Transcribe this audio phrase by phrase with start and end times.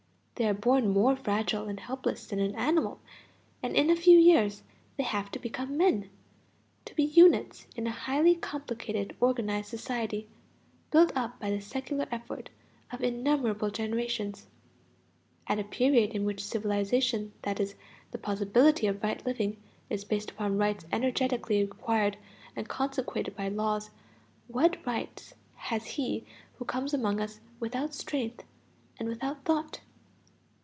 [0.35, 2.99] They are born more fragile and helpless than an animal,
[3.61, 4.63] and in a few years
[4.97, 6.09] they have to become men,
[6.85, 10.27] to be units in a highly complicated organized society,
[10.89, 12.49] built up by the secular effort
[12.91, 14.47] of innumerable generations.
[15.45, 17.75] At a period in which civilization, that is,
[18.09, 19.57] the possibility of right living,
[19.91, 22.17] is based upon rights energetically acquired
[22.55, 23.91] and consecrated by laws,
[24.47, 26.25] what rights has he
[26.55, 28.43] who comes among us without strength
[28.97, 29.81] and without thought?